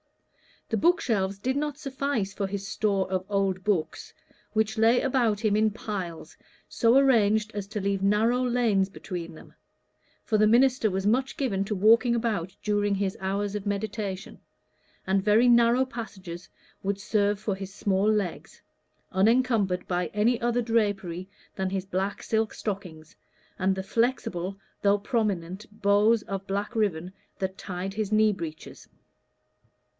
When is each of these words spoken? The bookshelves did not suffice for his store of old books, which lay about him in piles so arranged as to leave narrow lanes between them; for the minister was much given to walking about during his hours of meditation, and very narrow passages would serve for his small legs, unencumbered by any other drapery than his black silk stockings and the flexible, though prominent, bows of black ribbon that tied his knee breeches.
The 0.69 0.77
bookshelves 0.77 1.37
did 1.37 1.57
not 1.57 1.77
suffice 1.77 2.33
for 2.33 2.47
his 2.47 2.65
store 2.67 3.07
of 3.11 3.25
old 3.29 3.63
books, 3.63 4.13
which 4.53 4.77
lay 4.77 5.01
about 5.01 5.41
him 5.43 5.55
in 5.55 5.69
piles 5.69 6.37
so 6.67 6.97
arranged 6.97 7.51
as 7.53 7.67
to 7.67 7.81
leave 7.81 8.01
narrow 8.01 8.41
lanes 8.41 8.89
between 8.89 9.35
them; 9.35 9.53
for 10.23 10.37
the 10.39 10.47
minister 10.47 10.89
was 10.89 11.05
much 11.05 11.37
given 11.37 11.63
to 11.65 11.75
walking 11.75 12.15
about 12.15 12.55
during 12.63 12.95
his 12.95 13.15
hours 13.19 13.53
of 13.53 13.67
meditation, 13.67 14.39
and 15.05 15.21
very 15.21 15.47
narrow 15.49 15.85
passages 15.85 16.49
would 16.81 16.99
serve 16.99 17.37
for 17.39 17.53
his 17.53 17.71
small 17.73 18.09
legs, 18.09 18.61
unencumbered 19.11 19.85
by 19.87 20.07
any 20.15 20.41
other 20.41 20.61
drapery 20.63 21.27
than 21.53 21.69
his 21.69 21.85
black 21.85 22.23
silk 22.23 22.53
stockings 22.53 23.15
and 23.59 23.75
the 23.75 23.83
flexible, 23.83 24.57
though 24.81 24.97
prominent, 24.97 25.65
bows 25.81 26.23
of 26.23 26.47
black 26.47 26.75
ribbon 26.75 27.11
that 27.39 27.57
tied 27.57 27.93
his 27.93 28.11
knee 28.11 28.31
breeches. 28.31 28.87